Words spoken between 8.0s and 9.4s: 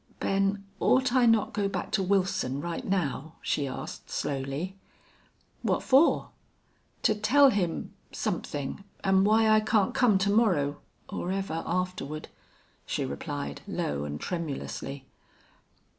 something and